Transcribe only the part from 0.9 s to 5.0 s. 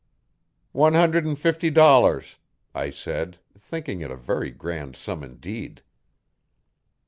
hundred and fifty dollars,' I said, thinking it a very grand